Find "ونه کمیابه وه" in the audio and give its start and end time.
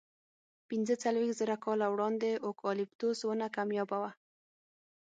3.23-4.11